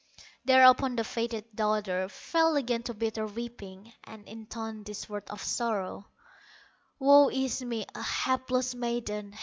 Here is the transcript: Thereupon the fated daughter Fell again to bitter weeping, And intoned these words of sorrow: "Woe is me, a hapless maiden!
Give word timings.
Thereupon 0.45 0.95
the 0.95 1.03
fated 1.03 1.45
daughter 1.55 2.09
Fell 2.09 2.55
again 2.55 2.81
to 2.89 2.93
bitter 2.95 3.27
weeping, 3.27 3.93
And 4.03 4.27
intoned 4.27 4.87
these 4.87 5.07
words 5.07 5.29
of 5.29 5.43
sorrow: 5.43 6.07
"Woe 6.97 7.29
is 7.29 7.61
me, 7.61 7.85
a 7.93 8.01
hapless 8.01 8.73
maiden! 8.73 9.35